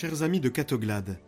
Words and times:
Chers 0.00 0.22
amis 0.22 0.38
de 0.38 0.48
Catoglade, 0.48 1.18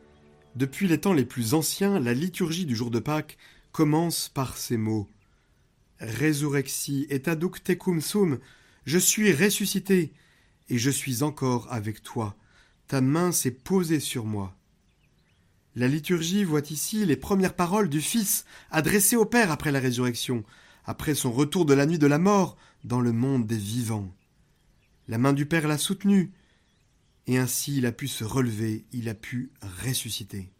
depuis 0.55 0.86
les 0.86 1.00
temps 1.00 1.12
les 1.12 1.25
plus 1.25 1.55
anciens, 1.55 1.98
la 1.98 2.14
liturgie 2.14 2.66
du 2.66 2.77
jour 2.77 2.93
de 2.93 3.00
Pâques 3.00 3.36
commence 3.73 4.29
par 4.29 4.57
ces 4.57 4.77
mots. 4.77 5.11
Resurrexi 5.98 7.04
et 7.11 7.21
aduc 7.29 7.64
tecum 7.64 8.00
sum, 8.00 8.39
je 8.85 8.99
suis 8.99 9.32
ressuscité, 9.32 10.13
et 10.68 10.79
je 10.79 10.89
suis 10.89 11.25
encore 11.25 11.67
avec 11.72 12.04
toi. 12.04 12.36
Ta 12.86 13.00
main 13.00 13.32
s'est 13.32 13.50
posée 13.50 13.99
sur 13.99 14.25
moi. 14.25 14.57
La 15.75 15.89
liturgie 15.89 16.44
voit 16.44 16.71
ici 16.71 17.05
les 17.05 17.16
premières 17.16 17.55
paroles 17.55 17.89
du 17.89 18.00
Fils 18.00 18.44
adressées 18.71 19.16
au 19.16 19.25
Père 19.25 19.50
après 19.50 19.72
la 19.72 19.80
résurrection, 19.80 20.44
après 20.85 21.16
son 21.16 21.32
retour 21.32 21.64
de 21.64 21.75
la 21.75 21.86
nuit 21.86 21.99
de 21.99 22.07
la 22.07 22.18
mort 22.18 22.57
dans 22.85 23.00
le 23.00 23.11
monde 23.11 23.49
des 23.49 23.58
vivants. 23.58 24.14
La 25.08 25.18
main 25.18 25.32
du 25.32 25.44
Père 25.44 25.66
l'a 25.66 25.77
soutenu, 25.77 26.30
et 27.26 27.38
ainsi 27.38 27.76
il 27.79 27.86
a 27.86 27.92
pu 27.92 28.08
se 28.08 28.24
relever, 28.24 28.84
il 28.92 29.08
a 29.08 29.14
pu 29.14 29.50
ressusciter. 29.84 30.50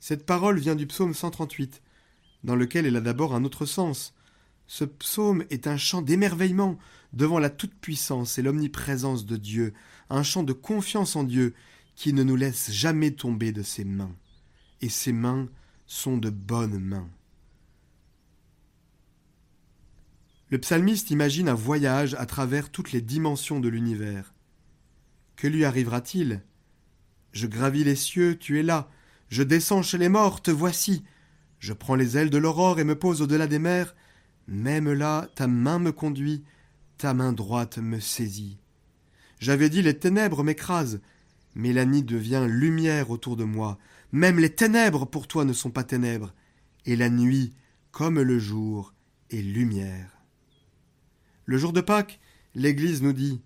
Cette 0.00 0.26
parole 0.26 0.58
vient 0.58 0.76
du 0.76 0.86
psaume 0.86 1.14
138, 1.14 1.82
dans 2.44 2.56
lequel 2.56 2.86
elle 2.86 2.96
a 2.96 3.00
d'abord 3.00 3.34
un 3.34 3.44
autre 3.44 3.66
sens. 3.66 4.14
Ce 4.66 4.84
psaume 4.84 5.44
est 5.50 5.66
un 5.66 5.76
chant 5.76 6.02
d'émerveillement 6.02 6.78
devant 7.12 7.38
la 7.38 7.50
toute-puissance 7.50 8.38
et 8.38 8.42
l'omniprésence 8.42 9.26
de 9.26 9.36
Dieu, 9.36 9.72
un 10.10 10.22
chant 10.22 10.42
de 10.42 10.52
confiance 10.52 11.16
en 11.16 11.24
Dieu 11.24 11.54
qui 11.96 12.12
ne 12.12 12.22
nous 12.22 12.36
laisse 12.36 12.70
jamais 12.70 13.10
tomber 13.10 13.50
de 13.50 13.62
ses 13.62 13.84
mains. 13.84 14.14
Et 14.80 14.88
ses 14.88 15.12
mains 15.12 15.48
sont 15.86 16.16
de 16.16 16.30
bonnes 16.30 16.78
mains. 16.78 17.08
Le 20.50 20.58
psalmiste 20.58 21.10
imagine 21.10 21.48
un 21.48 21.54
voyage 21.54 22.14
à 22.14 22.24
travers 22.24 22.70
toutes 22.70 22.92
les 22.92 23.02
dimensions 23.02 23.60
de 23.60 23.68
l'univers. 23.68 24.32
Que 25.38 25.46
lui 25.46 25.64
arrivera-t-il? 25.64 26.42
Je 27.30 27.46
gravis 27.46 27.84
les 27.84 27.94
cieux, 27.94 28.36
tu 28.36 28.58
es 28.58 28.64
là. 28.64 28.90
Je 29.28 29.44
descends 29.44 29.82
chez 29.82 29.96
les 29.96 30.08
morts, 30.08 30.42
te 30.42 30.50
voici. 30.50 31.04
Je 31.60 31.72
prends 31.72 31.94
les 31.94 32.16
ailes 32.16 32.28
de 32.28 32.38
l'aurore 32.38 32.80
et 32.80 32.84
me 32.84 32.98
pose 32.98 33.22
au-delà 33.22 33.46
des 33.46 33.60
mers. 33.60 33.94
Même 34.48 34.92
là, 34.92 35.28
ta 35.36 35.46
main 35.46 35.78
me 35.78 35.92
conduit, 35.92 36.42
ta 36.96 37.14
main 37.14 37.32
droite 37.32 37.78
me 37.78 38.00
saisit. 38.00 38.58
J'avais 39.38 39.70
dit 39.70 39.80
les 39.80 39.96
ténèbres 39.96 40.42
m'écrasent, 40.42 41.00
mais 41.54 41.72
la 41.72 41.84
nuit 41.84 42.02
devient 42.02 42.46
lumière 42.48 43.10
autour 43.10 43.36
de 43.36 43.44
moi. 43.44 43.78
Même 44.10 44.40
les 44.40 44.50
ténèbres 44.50 45.06
pour 45.06 45.28
toi 45.28 45.44
ne 45.44 45.52
sont 45.52 45.70
pas 45.70 45.84
ténèbres, 45.84 46.34
et 46.84 46.96
la 46.96 47.10
nuit, 47.10 47.52
comme 47.92 48.20
le 48.20 48.38
jour, 48.40 48.92
est 49.30 49.42
lumière. 49.42 50.18
Le 51.44 51.58
jour 51.58 51.72
de 51.72 51.80
Pâques, 51.80 52.18
l'Église 52.56 53.02
nous 53.02 53.12
dit 53.12 53.40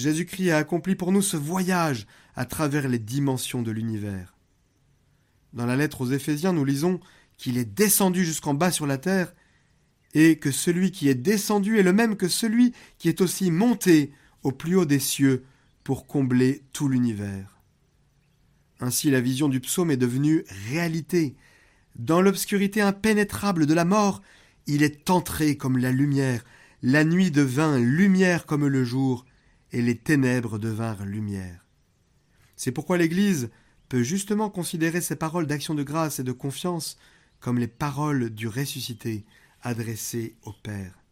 Jésus-Christ 0.00 0.50
a 0.50 0.56
accompli 0.56 0.96
pour 0.96 1.12
nous 1.12 1.22
ce 1.22 1.36
voyage 1.36 2.06
à 2.34 2.44
travers 2.44 2.88
les 2.88 2.98
dimensions 2.98 3.62
de 3.62 3.70
l'univers. 3.70 4.36
Dans 5.52 5.66
la 5.66 5.76
lettre 5.76 6.00
aux 6.00 6.10
Éphésiens, 6.10 6.52
nous 6.52 6.64
lisons 6.64 7.00
qu'il 7.36 7.58
est 7.58 7.64
descendu 7.64 8.24
jusqu'en 8.24 8.54
bas 8.54 8.70
sur 8.70 8.86
la 8.86 8.98
terre, 8.98 9.34
et 10.14 10.38
que 10.38 10.50
celui 10.50 10.90
qui 10.90 11.08
est 11.08 11.14
descendu 11.14 11.78
est 11.78 11.84
le 11.84 11.92
même 11.92 12.16
que 12.16 12.28
celui 12.28 12.72
qui 12.98 13.08
est 13.08 13.20
aussi 13.20 13.50
monté 13.50 14.12
au 14.42 14.50
plus 14.50 14.74
haut 14.74 14.84
des 14.84 14.98
cieux 14.98 15.44
pour 15.84 16.06
combler 16.06 16.62
tout 16.72 16.88
l'univers. 16.88 17.60
Ainsi 18.80 19.10
la 19.10 19.20
vision 19.20 19.48
du 19.48 19.60
psaume 19.60 19.90
est 19.90 19.96
devenue 19.96 20.44
réalité. 20.70 21.36
Dans 21.96 22.22
l'obscurité 22.22 22.80
impénétrable 22.80 23.66
de 23.66 23.74
la 23.74 23.84
mort, 23.84 24.22
il 24.66 24.82
est 24.82 25.10
entré 25.10 25.56
comme 25.56 25.78
la 25.78 25.92
lumière, 25.92 26.44
la 26.82 27.04
nuit 27.04 27.30
devint 27.30 27.78
lumière 27.78 28.46
comme 28.46 28.66
le 28.66 28.84
jour, 28.84 29.26
et 29.72 29.82
les 29.82 29.96
ténèbres 29.96 30.58
devinrent 30.58 31.04
lumière. 31.04 31.66
C'est 32.56 32.72
pourquoi 32.72 32.98
l'Église 32.98 33.50
peut 33.88 34.02
justement 34.02 34.50
considérer 34.50 35.00
ces 35.00 35.16
paroles 35.16 35.46
d'action 35.46 35.74
de 35.74 35.82
grâce 35.82 36.18
et 36.18 36.24
de 36.24 36.32
confiance 36.32 36.98
comme 37.40 37.58
les 37.58 37.68
paroles 37.68 38.30
du 38.30 38.48
ressuscité 38.48 39.24
adressées 39.62 40.36
au 40.42 40.52
Père. 40.52 41.02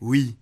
Oui, 0.00 0.36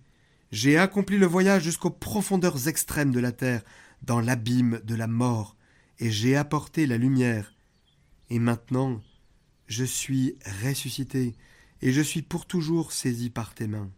j'ai 0.51 0.77
accompli 0.77 1.17
le 1.17 1.25
voyage 1.25 1.63
jusqu'aux 1.63 1.89
profondeurs 1.91 2.67
extrêmes 2.67 3.11
de 3.11 3.19
la 3.19 3.31
terre, 3.31 3.63
dans 4.01 4.21
l'abîme 4.21 4.81
de 4.83 4.95
la 4.95 5.07
mort, 5.07 5.55
et 5.99 6.09
j'ai 6.09 6.35
apporté 6.35 6.87
la 6.87 6.97
lumière. 6.97 7.53
Et 8.29 8.39
maintenant, 8.39 9.01
je 9.67 9.83
suis 9.83 10.37
ressuscité, 10.63 11.35
et 11.81 11.91
je 11.91 12.01
suis 12.01 12.21
pour 12.21 12.45
toujours 12.45 12.91
saisi 12.91 13.29
par 13.29 13.53
tes 13.53 13.67
mains. 13.67 13.91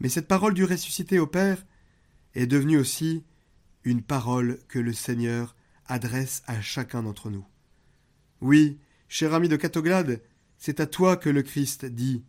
Mais 0.00 0.08
cette 0.08 0.28
parole 0.28 0.54
du 0.54 0.64
ressuscité 0.64 1.18
au 1.18 1.26
Père 1.26 1.64
est 2.36 2.46
devenue 2.46 2.76
aussi 2.76 3.24
une 3.82 4.02
parole 4.02 4.58
que 4.68 4.78
le 4.78 4.92
Seigneur 4.92 5.56
adresse 5.86 6.42
à 6.46 6.60
chacun 6.60 7.02
d'entre 7.02 7.30
nous. 7.30 7.46
Oui, 8.42 8.78
cher 9.08 9.32
ami 9.32 9.48
de 9.48 9.56
Catoglade, 9.56 10.22
c'est 10.58 10.80
à 10.80 10.86
toi 10.86 11.16
que 11.16 11.30
le 11.30 11.42
Christ 11.42 11.86
dit 11.86 12.22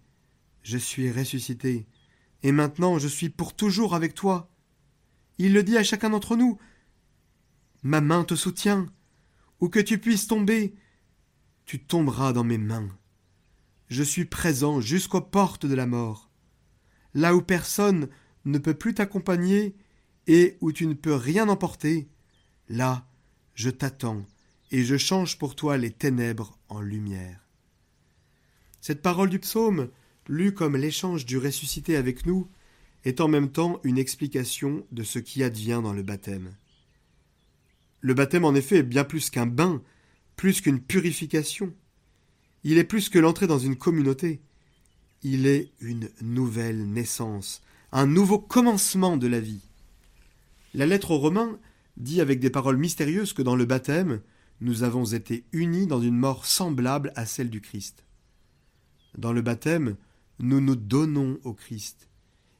Je 0.63 0.77
suis 0.77 1.11
ressuscité, 1.11 1.87
et 2.41 2.53
maintenant 2.53 2.99
je 2.99 3.07
suis 3.09 3.29
pour 3.29 3.53
toujours 3.53 3.95
avec 3.95 4.13
toi. 4.13 4.49
Il 5.39 5.53
le 5.53 5.61
dit 5.61 5.77
à 5.77 5.83
chacun 5.83 6.09
d'entre 6.09 6.37
nous. 6.37 6.57
Ma 7.83 7.99
main 7.99 8.23
te 8.23 8.35
soutient. 8.35 8.87
Où 9.59 9.69
que 9.69 9.79
tu 9.79 9.97
puisses 9.97 10.27
tomber, 10.27 10.75
tu 11.65 11.83
tomberas 11.83 12.31
dans 12.31 12.43
mes 12.43 12.57
mains. 12.57 12.89
Je 13.89 14.03
suis 14.03 14.25
présent 14.25 14.79
jusqu'aux 14.79 15.21
portes 15.21 15.65
de 15.65 15.75
la 15.75 15.85
mort. 15.85 16.29
Là 17.13 17.35
où 17.35 17.41
personne 17.41 18.07
ne 18.45 18.57
peut 18.57 18.75
plus 18.75 18.93
t'accompagner, 18.93 19.75
et 20.27 20.57
où 20.61 20.71
tu 20.71 20.85
ne 20.85 20.93
peux 20.93 21.15
rien 21.15 21.49
emporter, 21.49 22.07
là 22.69 23.07
je 23.55 23.69
t'attends, 23.71 24.23
et 24.71 24.83
je 24.83 24.97
change 24.97 25.39
pour 25.39 25.55
toi 25.55 25.77
les 25.77 25.89
ténèbres 25.89 26.59
en 26.69 26.79
lumière. 26.79 27.47
Cette 28.81 29.01
parole 29.01 29.29
du 29.29 29.39
psaume, 29.39 29.89
lue 30.27 30.53
comme 30.53 30.77
l'échange 30.77 31.25
du 31.25 31.37
ressuscité 31.37 31.95
avec 31.95 32.25
nous, 32.25 32.47
est 33.03 33.21
en 33.21 33.27
même 33.27 33.49
temps 33.49 33.79
une 33.83 33.97
explication 33.97 34.85
de 34.91 35.03
ce 35.03 35.17
qui 35.19 35.43
advient 35.43 35.81
dans 35.81 35.93
le 35.93 36.03
baptême. 36.03 36.53
Le 38.01 38.13
baptême, 38.13 38.45
en 38.45 38.53
effet, 38.53 38.77
est 38.77 38.83
bien 38.83 39.03
plus 39.03 39.29
qu'un 39.29 39.47
bain, 39.47 39.81
plus 40.35 40.61
qu'une 40.61 40.81
purification. 40.81 41.73
Il 42.63 42.77
est 42.77 42.83
plus 42.83 43.09
que 43.09 43.19
l'entrée 43.19 43.47
dans 43.47 43.59
une 43.59 43.75
communauté. 43.75 44.41
Il 45.23 45.47
est 45.47 45.71
une 45.79 46.09
nouvelle 46.21 46.87
naissance, 46.87 47.63
un 47.91 48.05
nouveau 48.05 48.37
commencement 48.37 49.17
de 49.17 49.27
la 49.27 49.39
vie. 49.39 49.66
La 50.73 50.85
lettre 50.85 51.11
aux 51.11 51.17
Romains 51.17 51.59
dit 51.97 52.21
avec 52.21 52.39
des 52.39 52.49
paroles 52.49 52.77
mystérieuses 52.77 53.33
que 53.33 53.41
dans 53.41 53.55
le 53.55 53.65
baptême, 53.65 54.21
nous 54.61 54.83
avons 54.83 55.05
été 55.05 55.45
unis 55.51 55.87
dans 55.87 56.01
une 56.01 56.17
mort 56.17 56.45
semblable 56.45 57.11
à 57.15 57.25
celle 57.25 57.49
du 57.49 57.61
Christ. 57.61 58.05
Dans 59.17 59.33
le 59.33 59.41
baptême, 59.41 59.95
nous 60.39 60.61
nous 60.61 60.75
donnons 60.75 61.39
au 61.43 61.53
Christ. 61.53 62.09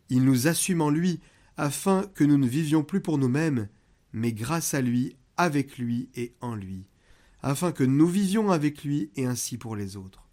Il 0.09 0.23
nous 0.23 0.47
assume 0.47 0.81
en 0.81 0.89
lui 0.89 1.19
afin 1.57 2.03
que 2.13 2.23
nous 2.23 2.37
ne 2.37 2.47
vivions 2.47 2.83
plus 2.83 3.01
pour 3.01 3.17
nous-mêmes, 3.17 3.67
mais 4.13 4.31
grâce 4.31 4.73
à 4.73 4.81
lui, 4.81 5.15
avec 5.37 5.77
lui 5.77 6.09
et 6.15 6.33
en 6.41 6.55
lui, 6.55 6.87
afin 7.43 7.71
que 7.71 7.83
nous 7.83 8.07
vivions 8.07 8.51
avec 8.51 8.83
lui 8.83 9.11
et 9.15 9.25
ainsi 9.25 9.57
pour 9.57 9.75
les 9.75 9.97
autres. 9.97 10.27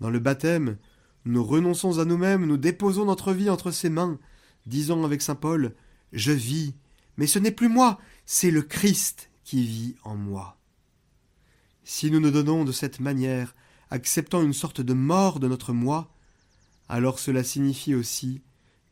Dans 0.00 0.10
le 0.10 0.18
baptême, 0.18 0.76
nous 1.24 1.42
renonçons 1.42 1.98
à 1.98 2.04
nous-mêmes, 2.04 2.46
nous 2.46 2.56
déposons 2.56 3.06
notre 3.06 3.32
vie 3.32 3.50
entre 3.50 3.70
ses 3.70 3.90
mains, 3.90 4.18
disons 4.66 5.04
avec 5.04 5.22
saint 5.22 5.34
Paul 5.34 5.74
Je 6.12 6.32
vis, 6.32 6.74
mais 7.16 7.26
ce 7.26 7.38
n'est 7.38 7.50
plus 7.50 7.68
moi, 7.68 7.98
c'est 8.26 8.50
le 8.50 8.62
Christ 8.62 9.30
qui 9.44 9.64
vit 9.64 9.96
en 10.04 10.16
moi. 10.16 10.58
Si 11.84 12.10
nous 12.10 12.20
nous 12.20 12.30
donnons 12.30 12.64
de 12.64 12.72
cette 12.72 13.00
manière, 13.00 13.54
acceptant 13.90 14.42
une 14.42 14.54
sorte 14.54 14.80
de 14.80 14.94
mort 14.94 15.38
de 15.38 15.48
notre 15.48 15.72
moi, 15.72 16.10
alors 16.88 17.18
cela 17.18 17.44
signifie 17.44 17.94
aussi 17.94 18.42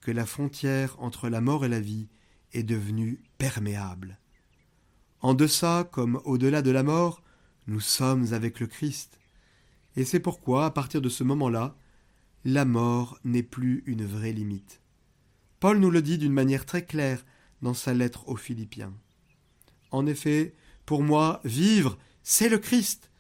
que 0.01 0.11
la 0.11 0.27
frontière 0.27 0.97
entre 1.01 1.29
la 1.29 1.41
mort 1.41 1.65
et 1.65 1.69
la 1.69 1.81
vie 1.81 2.09
est 2.53 2.63
devenue 2.63 3.23
perméable. 3.39 4.19
En 5.21 5.35
deçà 5.35 5.89
comme 5.91 6.21
au-delà 6.25 6.63
de 6.63 6.71
la 6.71 6.83
mort, 6.83 7.23
nous 7.67 7.81
sommes 7.81 8.33
avec 8.33 8.61
le 8.61 8.67
Christ. 8.67 9.19
Et 9.97 10.05
c'est 10.05 10.21
pourquoi, 10.21 10.67
à 10.67 10.71
partir 10.71 11.01
de 11.01 11.09
ce 11.09 11.23
moment-là, 11.25 11.77
la 12.45 12.65
mort 12.65 13.19
n'est 13.25 13.43
plus 13.43 13.85
une 13.87 14.05
vraie 14.05 14.33
limite. 14.33 14.81
Paul 15.61 15.79
nous 15.79 15.91
le 15.91 16.03
dit 16.03 16.19
d'une 16.19 16.33
manière 16.33 16.67
très 16.67 16.85
claire 16.85 17.25
dans 17.63 17.75
sa 17.75 17.95
lettre 17.95 18.29
aux 18.29 18.37
Philippiens. 18.37 18.93
En 19.91 20.07
effet, 20.07 20.55
pour 20.85 21.03
moi, 21.03 21.41
vivre, 21.45 21.99
c'est 22.23 22.49
le 22.49 22.59
Christ, 22.59 23.11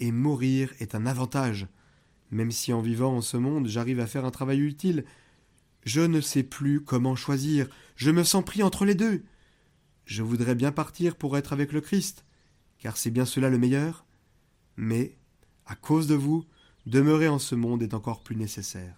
et 0.00 0.12
mourir 0.12 0.72
est 0.78 0.94
un 0.94 1.06
avantage. 1.06 1.66
Même 2.30 2.52
si 2.52 2.72
en 2.72 2.80
vivant 2.80 3.16
en 3.16 3.20
ce 3.20 3.36
monde 3.36 3.68
j'arrive 3.68 4.00
à 4.00 4.06
faire 4.06 4.24
un 4.24 4.30
travail 4.30 4.60
utile, 4.60 5.04
je 5.84 6.00
ne 6.00 6.20
sais 6.20 6.42
plus 6.42 6.82
comment 6.82 7.16
choisir, 7.16 7.68
je 7.96 8.10
me 8.10 8.24
sens 8.24 8.44
pris 8.44 8.62
entre 8.62 8.84
les 8.84 8.94
deux. 8.94 9.24
Je 10.04 10.22
voudrais 10.22 10.54
bien 10.54 10.72
partir 10.72 11.16
pour 11.16 11.36
être 11.36 11.52
avec 11.52 11.72
le 11.72 11.80
Christ, 11.80 12.24
car 12.78 12.96
c'est 12.96 13.10
bien 13.10 13.24
cela 13.24 13.50
le 13.50 13.58
meilleur, 13.58 14.04
mais, 14.76 15.16
à 15.66 15.74
cause 15.74 16.06
de 16.06 16.14
vous, 16.14 16.44
demeurer 16.86 17.28
en 17.28 17.38
ce 17.38 17.54
monde 17.54 17.82
est 17.82 17.94
encore 17.94 18.22
plus 18.22 18.36
nécessaire. 18.36 18.94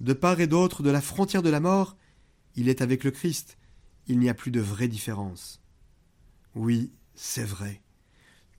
De 0.00 0.12
part 0.12 0.40
et 0.40 0.46
d'autre 0.46 0.82
de 0.82 0.90
la 0.90 1.00
frontière 1.00 1.42
de 1.42 1.48
la 1.48 1.60
mort, 1.60 1.96
il 2.54 2.68
est 2.68 2.82
avec 2.82 3.04
le 3.04 3.10
Christ, 3.10 3.58
il 4.06 4.18
n'y 4.18 4.28
a 4.28 4.34
plus 4.34 4.50
de 4.50 4.60
vraie 4.60 4.88
différence. 4.88 5.60
Oui, 6.54 6.92
c'est 7.14 7.44
vrai. 7.44 7.82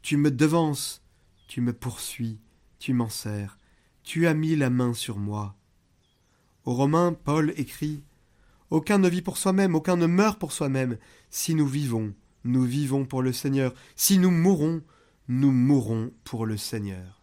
Tu 0.01 0.17
me 0.17 0.31
devances, 0.31 1.01
tu 1.47 1.61
me 1.61 1.73
poursuis, 1.73 2.39
tu 2.79 2.94
m'en 2.94 3.09
sers, 3.09 3.57
tu 4.03 4.27
as 4.27 4.33
mis 4.33 4.55
la 4.55 4.69
main 4.69 4.94
sur 4.94 5.17
moi. 5.17 5.55
Aux 6.65 6.73
Romains, 6.73 7.13
Paul 7.13 7.53
écrit 7.57 8.03
Aucun 8.69 8.97
ne 8.97 9.07
vit 9.07 9.21
pour 9.21 9.38
soi-même, 9.38 9.75
aucun 9.75 9.95
ne 9.95 10.05
meurt 10.05 10.39
pour 10.39 10.51
soi-même. 10.51 10.97
Si 11.29 11.55
nous 11.55 11.67
vivons, 11.67 12.13
nous 12.43 12.63
vivons 12.63 13.05
pour 13.05 13.21
le 13.21 13.31
Seigneur. 13.31 13.73
Si 13.95 14.17
nous 14.17 14.31
mourons, 14.31 14.81
nous 15.27 15.51
mourrons 15.51 16.11
pour 16.23 16.45
le 16.45 16.57
Seigneur. 16.57 17.21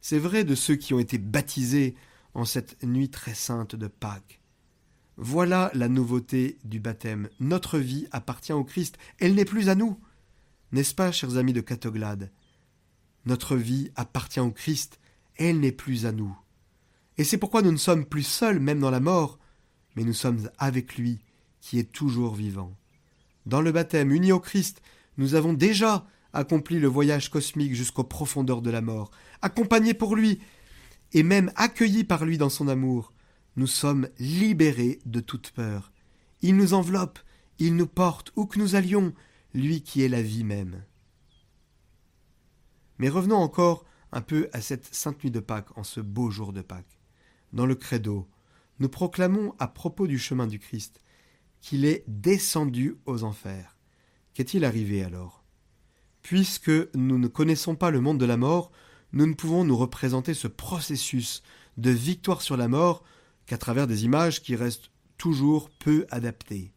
C'est 0.00 0.18
vrai 0.18 0.44
de 0.44 0.54
ceux 0.54 0.76
qui 0.76 0.94
ont 0.94 0.98
été 0.98 1.18
baptisés 1.18 1.94
en 2.34 2.44
cette 2.44 2.82
nuit 2.82 3.10
très 3.10 3.34
sainte 3.34 3.76
de 3.76 3.86
Pâques. 3.86 4.39
Voilà 5.22 5.70
la 5.74 5.90
nouveauté 5.90 6.56
du 6.64 6.80
baptême. 6.80 7.28
Notre 7.40 7.78
vie 7.78 8.06
appartient 8.10 8.54
au 8.54 8.64
Christ, 8.64 8.96
elle 9.18 9.34
n'est 9.34 9.44
plus 9.44 9.68
à 9.68 9.74
nous. 9.74 9.98
N'est-ce 10.72 10.94
pas, 10.94 11.12
chers 11.12 11.36
amis 11.36 11.52
de 11.52 11.60
Catoglade? 11.60 12.32
Notre 13.26 13.54
vie 13.54 13.90
appartient 13.96 14.40
au 14.40 14.50
Christ, 14.50 14.98
elle 15.36 15.60
n'est 15.60 15.72
plus 15.72 16.06
à 16.06 16.12
nous. 16.12 16.34
Et 17.18 17.24
c'est 17.24 17.36
pourquoi 17.36 17.60
nous 17.60 17.70
ne 17.70 17.76
sommes 17.76 18.06
plus 18.06 18.22
seuls, 18.22 18.60
même 18.60 18.80
dans 18.80 18.90
la 18.90 18.98
mort, 18.98 19.38
mais 19.94 20.04
nous 20.04 20.14
sommes 20.14 20.48
avec 20.56 20.96
lui, 20.96 21.20
qui 21.60 21.78
est 21.78 21.92
toujours 21.92 22.34
vivant. 22.34 22.74
Dans 23.44 23.60
le 23.60 23.72
baptême, 23.72 24.12
unis 24.12 24.32
au 24.32 24.40
Christ, 24.40 24.80
nous 25.18 25.34
avons 25.34 25.52
déjà 25.52 26.06
accompli 26.32 26.80
le 26.80 26.88
voyage 26.88 27.28
cosmique 27.28 27.74
jusqu'aux 27.74 28.04
profondeurs 28.04 28.62
de 28.62 28.70
la 28.70 28.80
mort, 28.80 29.10
accompagnés 29.42 29.92
pour 29.92 30.16
lui, 30.16 30.40
et 31.12 31.22
même 31.22 31.52
accueillis 31.56 32.04
par 32.04 32.24
lui 32.24 32.38
dans 32.38 32.48
son 32.48 32.68
amour. 32.68 33.12
Nous 33.56 33.66
sommes 33.66 34.08
libérés 34.18 35.00
de 35.06 35.20
toute 35.20 35.50
peur. 35.50 35.92
Il 36.42 36.56
nous 36.56 36.74
enveloppe, 36.74 37.18
il 37.58 37.76
nous 37.76 37.86
porte 37.86 38.32
où 38.36 38.46
que 38.46 38.58
nous 38.58 38.74
allions, 38.74 39.12
lui 39.54 39.82
qui 39.82 40.02
est 40.02 40.08
la 40.08 40.22
vie 40.22 40.44
même. 40.44 40.84
Mais 42.98 43.08
revenons 43.08 43.36
encore 43.36 43.84
un 44.12 44.20
peu 44.20 44.48
à 44.52 44.60
cette 44.60 44.94
sainte 44.94 45.22
nuit 45.22 45.30
de 45.30 45.40
Pâques, 45.40 45.76
en 45.76 45.84
ce 45.84 46.00
beau 46.00 46.30
jour 46.30 46.52
de 46.52 46.62
Pâques. 46.62 47.00
Dans 47.52 47.66
le 47.66 47.74
credo, 47.74 48.28
nous 48.78 48.88
proclamons 48.88 49.54
à 49.58 49.68
propos 49.68 50.06
du 50.06 50.18
chemin 50.18 50.46
du 50.46 50.58
Christ 50.58 51.00
qu'il 51.60 51.84
est 51.84 52.04
descendu 52.06 52.96
aux 53.06 53.24
enfers. 53.24 53.76
Qu'est-il 54.34 54.64
arrivé 54.64 55.02
alors? 55.04 55.44
Puisque 56.22 56.70
nous 56.94 57.18
ne 57.18 57.28
connaissons 57.28 57.74
pas 57.74 57.90
le 57.90 58.00
monde 58.00 58.18
de 58.18 58.26
la 58.26 58.36
mort, 58.36 58.70
nous 59.12 59.26
ne 59.26 59.34
pouvons 59.34 59.64
nous 59.64 59.76
représenter 59.76 60.34
ce 60.34 60.48
processus 60.48 61.42
de 61.76 61.90
victoire 61.90 62.42
sur 62.42 62.56
la 62.56 62.68
mort 62.68 63.02
qu'à 63.50 63.58
travers 63.58 63.88
des 63.88 64.04
images 64.04 64.42
qui 64.42 64.54
restent 64.54 64.92
toujours 65.18 65.70
peu 65.70 66.06
adaptées. 66.12 66.72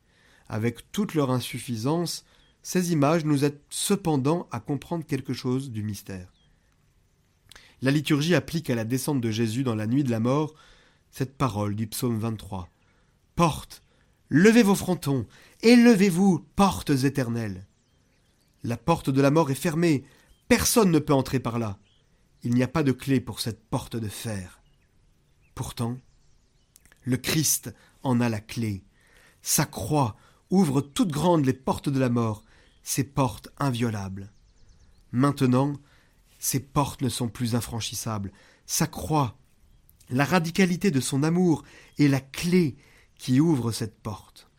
Avec 0.50 0.92
toute 0.92 1.14
leur 1.14 1.30
insuffisance, 1.30 2.26
ces 2.64 2.92
images 2.92 3.26
nous 3.26 3.46
aident 3.46 3.62
cependant 3.70 4.48
à 4.50 4.60
comprendre 4.60 5.06
quelque 5.06 5.34
chose 5.34 5.70
du 5.70 5.84
mystère. 5.84 6.34
La 7.84 7.92
liturgie 7.92 8.34
applique 8.34 8.72
à 8.72 8.76
la 8.76 8.86
descente 8.86 9.22
de 9.22 9.30
Jésus 9.30 9.62
dans 9.62 9.76
la 9.76 9.86
nuit 9.86 10.04
de 10.04 10.10
la 10.10 10.20
mort 10.20 10.56
cette 11.12 11.38
parole 11.38 11.76
du 11.76 11.86
psaume 11.86 12.18
23. 12.18 12.68
Porte, 13.36 13.84
levez 14.30 14.64
vos 14.64 14.74
frontons, 14.74 15.28
élevez-vous, 15.62 16.44
portes 16.56 16.90
éternelles. 16.90 17.68
La 18.64 18.78
porte 18.78 19.12
de 19.12 19.22
la 19.22 19.30
mort 19.30 19.52
est 19.52 19.54
fermée, 19.54 20.06
personne 20.48 20.90
ne 20.90 20.98
peut 20.98 21.14
entrer 21.14 21.40
par 21.40 21.60
là. 21.60 21.78
Il 22.42 22.56
n'y 22.56 22.64
a 22.64 22.68
pas 22.68 22.82
de 22.82 22.94
clé 22.94 23.20
pour 23.20 23.42
cette 23.42 23.64
porte 23.64 23.96
de 23.96 24.10
fer. 24.10 24.60
Pourtant, 25.54 26.00
le 27.04 27.18
Christ 27.18 27.74
en 28.04 28.22
a 28.22 28.30
la 28.30 28.40
clé. 28.40 28.84
Sa 29.42 29.66
croix 29.66 30.16
ouvre 30.50 30.82
toutes 30.82 31.12
grandes 31.12 31.46
les 31.46 31.54
portes 31.54 31.90
de 31.90 32.00
la 32.00 32.10
mort, 32.10 32.44
ces 32.84 33.04
portes 33.04 33.50
inviolables. 33.58 34.32
Maintenant, 35.12 35.74
ces 36.40 36.60
portes 36.60 37.02
ne 37.02 37.10
sont 37.10 37.30
plus 37.30 37.56
infranchissables. 37.56 38.32
Sa 38.66 38.88
croix, 38.88 39.38
la 40.10 40.26
radicalité 40.26 40.92
de 40.92 41.00
son 41.00 41.24
amour 41.24 41.64
est 41.98 42.08
la 42.08 42.20
clé 42.20 42.76
qui 43.18 43.40
ouvre 43.40 43.72
cette 43.72 44.02
porte. 44.02 44.50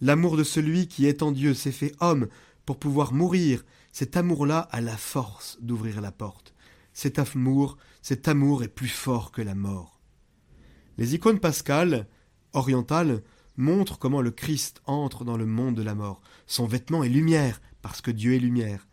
L'amour 0.00 0.36
de 0.36 0.44
celui 0.44 0.86
qui 0.86 1.06
est 1.06 1.22
en 1.22 1.32
Dieu 1.32 1.54
s'est 1.54 1.72
fait 1.72 1.94
homme 2.00 2.28
pour 2.66 2.78
pouvoir 2.78 3.12
mourir. 3.12 3.64
Cet 3.92 4.16
amour-là 4.16 4.60
a 4.70 4.80
la 4.80 4.96
force 4.96 5.58
d'ouvrir 5.60 6.00
la 6.00 6.12
porte. 6.12 6.54
Cet 6.92 7.18
amour, 7.18 7.78
cet 8.02 8.28
amour 8.28 8.62
est 8.62 8.68
plus 8.68 8.88
fort 8.88 9.32
que 9.32 9.42
la 9.42 9.54
mort. 9.54 9.97
Les 10.98 11.14
icônes 11.14 11.38
pascales, 11.38 12.06
orientales, 12.52 13.22
montrent 13.56 13.98
comment 13.98 14.20
le 14.20 14.32
Christ 14.32 14.82
entre 14.84 15.24
dans 15.24 15.36
le 15.36 15.46
monde 15.46 15.76
de 15.76 15.82
la 15.82 15.94
mort. 15.94 16.20
Son 16.46 16.66
vêtement 16.66 17.04
est 17.04 17.08
lumière, 17.08 17.60
parce 17.82 18.00
que 18.00 18.10
Dieu 18.10 18.34
est 18.34 18.40
lumière. 18.40 18.88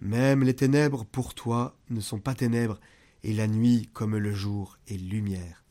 Même 0.00 0.44
les 0.44 0.54
ténèbres 0.54 1.04
pour 1.04 1.34
toi 1.34 1.76
ne 1.90 2.00
sont 2.00 2.20
pas 2.20 2.34
ténèbres, 2.34 2.80
et 3.24 3.32
la 3.32 3.48
nuit 3.48 3.88
comme 3.92 4.16
le 4.16 4.32
jour 4.32 4.78
est 4.86 4.96
lumière. 4.96 5.64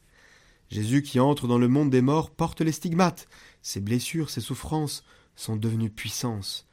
Jésus 0.69 1.01
qui 1.03 1.19
entre 1.19 1.47
dans 1.47 1.57
le 1.57 1.67
monde 1.67 1.89
des 1.89 2.01
morts 2.01 2.31
porte 2.31 2.61
les 2.61 2.71
stigmates. 2.71 3.27
Ses 3.61 3.81
blessures, 3.81 4.29
ses 4.29 4.39
souffrances 4.39 5.03
sont 5.35 5.57
devenues 5.57 5.89
puissance. 5.89 6.67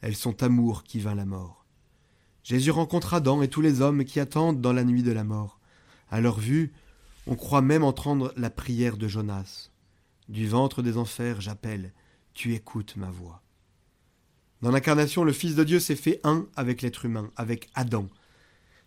Elles 0.00 0.16
sont 0.16 0.42
amour 0.42 0.84
qui 0.84 1.00
vint 1.00 1.14
la 1.14 1.26
mort. 1.26 1.66
Jésus 2.44 2.70
rencontre 2.70 3.14
Adam 3.14 3.42
et 3.42 3.48
tous 3.48 3.60
les 3.60 3.82
hommes 3.82 4.04
qui 4.04 4.20
attendent 4.20 4.60
dans 4.60 4.72
la 4.72 4.84
nuit 4.84 5.02
de 5.02 5.12
la 5.12 5.24
mort. 5.24 5.60
À 6.10 6.20
leur 6.20 6.40
vue, 6.40 6.72
on 7.26 7.36
croit 7.36 7.62
même 7.62 7.84
entendre 7.84 8.32
la 8.36 8.50
prière 8.50 8.96
de 8.96 9.08
Jonas. 9.08 9.70
Du 10.28 10.46
ventre 10.46 10.82
des 10.82 10.96
enfers 10.96 11.40
j'appelle, 11.40 11.92
tu 12.34 12.54
écoutes 12.54 12.96
ma 12.96 13.10
voix. 13.10 13.42
Dans 14.62 14.70
l'incarnation, 14.70 15.24
le 15.24 15.32
Fils 15.32 15.54
de 15.54 15.64
Dieu 15.64 15.80
s'est 15.80 15.96
fait 15.96 16.20
un 16.24 16.46
avec 16.56 16.82
l'être 16.82 17.04
humain, 17.04 17.30
avec 17.36 17.68
Adam. 17.74 18.08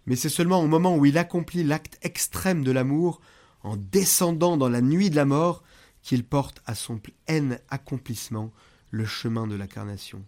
Mais 0.05 0.15
c'est 0.15 0.29
seulement 0.29 0.61
au 0.61 0.67
moment 0.67 0.95
où 0.95 1.05
il 1.05 1.17
accomplit 1.17 1.63
l'acte 1.63 1.97
extrême 2.01 2.63
de 2.63 2.71
l'amour, 2.71 3.19
en 3.63 3.75
descendant 3.75 4.57
dans 4.57 4.69
la 4.69 4.81
nuit 4.81 5.09
de 5.09 5.15
la 5.15 5.25
mort, 5.25 5.63
qu'il 6.01 6.23
porte 6.23 6.61
à 6.65 6.75
son 6.75 6.99
plein 6.99 7.57
accomplissement 7.69 8.51
le 8.91 9.05
chemin 9.05 9.47
de 9.47 9.55
l'incarnation. 9.55 10.23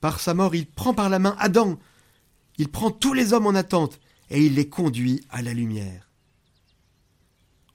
Par 0.00 0.20
sa 0.20 0.34
mort, 0.34 0.54
il 0.54 0.66
prend 0.66 0.92
par 0.92 1.08
la 1.08 1.18
main 1.18 1.36
Adam, 1.38 1.78
il 2.58 2.68
prend 2.68 2.90
tous 2.90 3.14
les 3.14 3.32
hommes 3.32 3.46
en 3.46 3.54
attente, 3.54 4.00
et 4.28 4.44
il 4.44 4.54
les 4.54 4.68
conduit 4.68 5.24
à 5.30 5.40
la 5.40 5.54
lumière. 5.54 6.10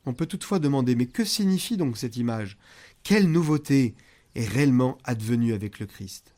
On 0.09 0.13
peut 0.15 0.25
toutefois 0.25 0.57
demander, 0.57 0.95
mais 0.95 1.05
que 1.05 1.23
signifie 1.23 1.77
donc 1.77 1.95
cette 1.95 2.17
image? 2.17 2.57
Quelle 3.03 3.31
nouveauté 3.31 3.93
est 4.33 4.47
réellement 4.47 4.97
advenue 5.03 5.53
avec 5.53 5.77
le 5.77 5.85
Christ? 5.85 6.33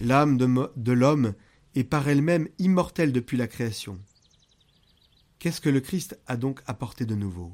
L'âme 0.00 0.36
de, 0.36 0.92
l'homme 0.92 1.34
est 1.76 1.84
par 1.84 2.08
elle-même 2.08 2.48
immortelle 2.58 3.12
depuis 3.12 3.36
la 3.36 3.46
création. 3.46 4.00
Qu'est-ce 5.38 5.60
que 5.60 5.68
le 5.68 5.78
Christ 5.78 6.18
a 6.26 6.36
donc 6.36 6.62
apporté 6.66 7.06
de 7.06 7.14
nouveau? 7.14 7.52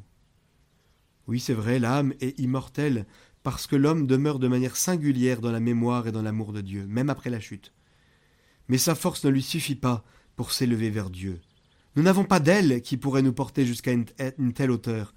Oui, 1.26 1.38
c'est 1.38 1.52
vrai, 1.52 1.78
l'âme 1.78 2.14
est 2.22 2.38
immortelle 2.40 3.04
parce 3.42 3.66
que 3.66 3.76
l'homme 3.76 4.06
demeure 4.06 4.38
de 4.38 4.48
manière 4.48 4.76
singulière 4.76 5.42
dans 5.42 5.52
la 5.52 5.60
mémoire 5.60 6.08
et 6.08 6.12
dans 6.12 6.22
l'amour 6.22 6.54
de 6.54 6.62
Dieu, 6.62 6.86
même 6.86 7.10
après 7.10 7.28
la 7.28 7.40
chute. 7.40 7.74
Mais 8.68 8.78
sa 8.78 8.94
force 8.94 9.22
ne 9.26 9.30
lui 9.30 9.42
suffit 9.42 9.76
pas 9.76 10.02
pour 10.34 10.50
s'élever 10.50 10.88
vers 10.88 11.10
Dieu. 11.10 11.42
Nous 12.00 12.06
n'avons 12.06 12.24
pas 12.24 12.40
d'aile 12.40 12.80
qui 12.80 12.96
pourrait 12.96 13.20
nous 13.20 13.34
porter 13.34 13.66
jusqu'à 13.66 13.92
une 13.92 14.54
telle 14.54 14.70
hauteur. 14.70 15.14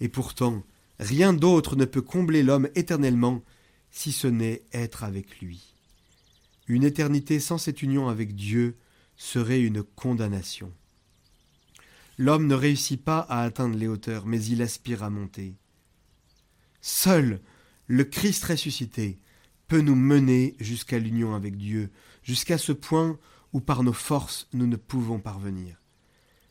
Et 0.00 0.08
pourtant, 0.08 0.64
rien 0.98 1.32
d'autre 1.32 1.76
ne 1.76 1.84
peut 1.84 2.02
combler 2.02 2.42
l'homme 2.42 2.68
éternellement 2.74 3.44
si 3.92 4.10
ce 4.10 4.26
n'est 4.26 4.64
être 4.72 5.04
avec 5.04 5.40
lui. 5.40 5.76
Une 6.66 6.82
éternité 6.82 7.38
sans 7.38 7.56
cette 7.56 7.82
union 7.82 8.08
avec 8.08 8.34
Dieu 8.34 8.76
serait 9.16 9.60
une 9.60 9.84
condamnation. 9.84 10.72
L'homme 12.16 12.48
ne 12.48 12.54
réussit 12.56 13.00
pas 13.00 13.20
à 13.20 13.42
atteindre 13.42 13.76
les 13.76 13.86
hauteurs, 13.86 14.26
mais 14.26 14.42
il 14.42 14.60
aspire 14.60 15.04
à 15.04 15.10
monter. 15.10 15.54
Seul 16.80 17.40
le 17.86 18.02
Christ 18.02 18.42
ressuscité 18.42 19.20
peut 19.68 19.82
nous 19.82 19.94
mener 19.94 20.56
jusqu'à 20.58 20.98
l'union 20.98 21.36
avec 21.36 21.56
Dieu, 21.56 21.92
jusqu'à 22.24 22.58
ce 22.58 22.72
point 22.72 23.20
où 23.52 23.60
par 23.60 23.84
nos 23.84 23.92
forces 23.92 24.48
nous 24.52 24.66
ne 24.66 24.74
pouvons 24.74 25.20
parvenir. 25.20 25.77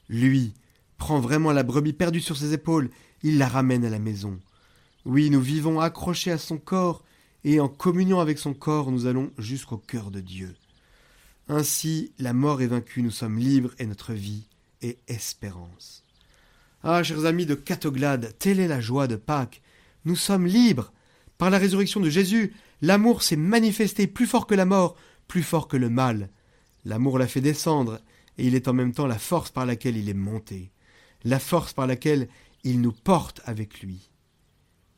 Lui 0.10 0.54
prend 0.98 1.20
vraiment 1.20 1.52
la 1.52 1.64
brebis 1.64 1.94
perdue 1.94 2.22
sur 2.22 2.38
ses 2.38 2.54
épaules, 2.54 2.90
il 3.24 3.38
la 3.38 3.48
ramène 3.48 3.86
à 3.86 3.90
la 3.90 4.00
maison. 4.00 4.40
Oui, 5.06 5.30
nous 5.30 5.42
vivons 5.42 5.80
accrochés 5.80 6.32
à 6.32 6.38
son 6.38 6.58
corps, 6.58 7.04
et 7.44 7.60
en 7.60 7.70
communion 7.70 8.20
avec 8.20 8.40
son 8.40 8.54
corps, 8.54 8.92
nous 8.92 9.06
allons 9.06 9.32
jusqu'au 9.38 9.78
cœur 9.78 10.12
de 10.12 10.20
Dieu. 10.20 10.56
Ainsi, 11.48 12.12
la 12.20 12.34
mort 12.34 12.62
est 12.62 12.68
vaincue, 12.68 13.02
nous 13.02 13.12
sommes 13.12 13.38
libres 13.38 13.74
et 13.80 13.86
notre 13.86 14.14
vie 14.14 14.48
est 14.82 15.00
espérance. 15.08 16.04
Ah, 16.84 17.04
chers 17.04 17.26
amis 17.26 17.46
de 17.46 17.56
Catoglade, 17.56 18.36
telle 18.38 18.60
est 18.60 18.68
la 18.68 18.82
joie 18.82 19.08
de 19.08 19.16
Pâques. 19.16 19.62
Nous 20.06 20.16
sommes 20.16 20.46
libres. 20.46 20.92
Par 21.38 21.50
la 21.50 21.58
résurrection 21.58 22.00
de 22.00 22.10
Jésus, 22.10 22.54
l'amour 22.82 23.24
s'est 23.24 23.36
manifesté 23.36 24.08
plus 24.08 24.28
fort 24.28 24.48
que 24.48 24.56
la 24.56 24.66
mort, 24.66 24.96
plus 25.28 25.44
fort 25.44 25.68
que 25.68 25.78
le 25.78 25.90
mal. 25.90 26.30
L'amour 26.86 27.18
l'a 27.18 27.28
fait 27.28 27.42
descendre, 27.42 28.00
et 28.38 28.48
il 28.48 28.56
est 28.56 28.68
en 28.68 28.74
même 28.74 28.94
temps 28.94 29.08
la 29.08 29.18
force 29.18 29.52
par 29.52 29.66
laquelle 29.66 29.98
il 29.98 30.10
est 30.10 30.14
monté, 30.14 30.72
la 31.24 31.40
force 31.40 31.74
par 31.74 31.88
laquelle 31.88 32.28
il 32.64 32.82
nous 32.82 32.92
porte 32.92 33.42
avec 33.46 33.82
lui 33.82 34.10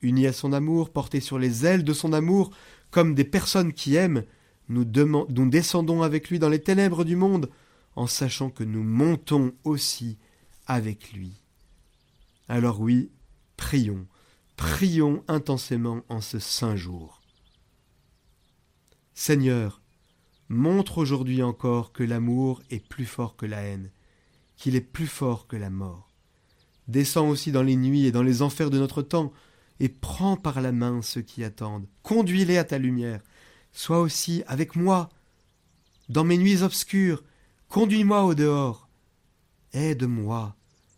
unis 0.01 0.27
à 0.27 0.33
son 0.33 0.53
amour, 0.53 0.91
portés 0.91 1.19
sur 1.19 1.39
les 1.39 1.65
ailes 1.65 1.83
de 1.83 1.93
son 1.93 2.13
amour, 2.13 2.51
comme 2.91 3.15
des 3.15 3.23
personnes 3.23 3.73
qui 3.73 3.95
aiment, 3.95 4.23
nous, 4.67 4.85
nous 4.85 5.49
descendons 5.49 6.03
avec 6.03 6.29
lui 6.29 6.39
dans 6.39 6.49
les 6.49 6.61
ténèbres 6.61 7.03
du 7.03 7.15
monde, 7.15 7.49
en 7.95 8.07
sachant 8.07 8.49
que 8.49 8.63
nous 8.63 8.83
montons 8.83 9.53
aussi 9.63 10.17
avec 10.67 11.11
lui. 11.11 11.33
Alors 12.47 12.79
oui, 12.79 13.11
prions, 13.57 14.07
prions 14.55 15.23
intensément 15.27 16.01
en 16.07 16.21
ce 16.21 16.39
saint 16.39 16.75
jour. 16.75 17.21
Seigneur, 19.13 19.81
montre 20.49 20.97
aujourd'hui 20.97 21.43
encore 21.43 21.93
que 21.93 22.03
l'amour 22.03 22.61
est 22.69 22.85
plus 22.85 23.05
fort 23.05 23.35
que 23.35 23.45
la 23.45 23.61
haine, 23.61 23.91
qu'il 24.57 24.75
est 24.75 24.81
plus 24.81 25.07
fort 25.07 25.47
que 25.47 25.55
la 25.55 25.69
mort. 25.69 26.09
Descends 26.87 27.29
aussi 27.29 27.51
dans 27.51 27.61
les 27.61 27.75
nuits 27.75 28.05
et 28.05 28.11
dans 28.11 28.23
les 28.23 28.41
enfers 28.41 28.71
de 28.71 28.79
notre 28.79 29.03
temps, 29.03 29.31
et 29.79 29.89
prends 29.89 30.35
par 30.35 30.59
la 30.59 30.71
main 30.71 31.01
ceux 31.01 31.21
qui 31.21 31.43
attendent. 31.43 31.87
Conduis-les 32.03 32.57
à 32.57 32.63
ta 32.63 32.77
lumière. 32.77 33.21
Sois 33.71 34.01
aussi 34.01 34.43
avec 34.47 34.75
moi 34.75 35.09
dans 36.09 36.23
mes 36.23 36.37
nuits 36.37 36.63
obscures. 36.63 37.23
Conduis-moi 37.69 38.23
au 38.23 38.33
dehors. 38.33 38.89
Aide-moi, 39.73 40.55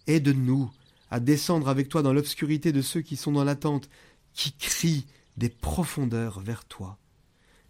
aide-nous 0.07 0.71
à 1.09 1.19
descendre 1.19 1.67
avec 1.67 1.89
toi 1.89 2.01
dans 2.01 2.13
l'obscurité 2.13 2.71
de 2.71 2.81
ceux 2.81 3.01
qui 3.01 3.17
sont 3.17 3.33
dans 3.33 3.43
l'attente, 3.43 3.89
qui 4.33 4.53
crient 4.53 5.05
des 5.35 5.49
profondeurs 5.49 6.39
vers 6.39 6.63
toi. 6.63 6.97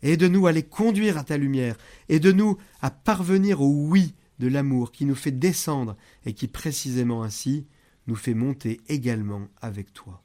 Aide-nous 0.04 0.48
à 0.48 0.52
les 0.52 0.64
conduire 0.64 1.18
à 1.18 1.24
ta 1.24 1.38
lumière. 1.38 1.78
Aide-nous 2.10 2.58
à 2.82 2.90
parvenir 2.90 3.62
au 3.62 3.70
oui 3.70 4.16
de 4.40 4.48
l'amour 4.48 4.92
qui 4.92 5.06
nous 5.06 5.16
fait 5.16 5.32
descendre 5.32 5.96
et 6.26 6.34
qui 6.34 6.48
précisément 6.48 7.24
ainsi 7.24 7.68
nous 8.08 8.16
fait 8.16 8.34
monter 8.34 8.82
également 8.88 9.48
avec 9.62 9.94
toi. 9.94 10.24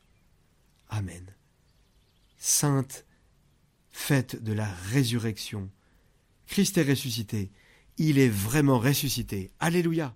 Amen. 0.88 1.24
Sainte 2.38 3.04
fête 3.90 4.42
de 4.42 4.52
la 4.52 4.66
résurrection. 4.90 5.70
Christ 6.46 6.78
est 6.78 6.88
ressuscité. 6.88 7.50
Il 7.98 8.18
est 8.18 8.28
vraiment 8.28 8.78
ressuscité. 8.78 9.50
Alléluia. 9.58 10.14